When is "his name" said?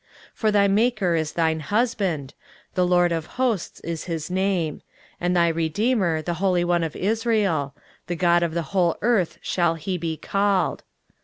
4.05-4.81